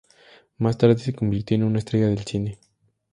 Más 0.57 0.79
tarde 0.79 0.97
se 0.97 1.13
convirtió 1.13 1.53
en 1.53 1.61
una 1.61 1.77
estrella 1.77 2.07
del 2.07 2.23
cine. 2.25 2.57